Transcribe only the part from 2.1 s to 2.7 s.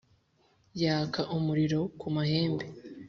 mahembe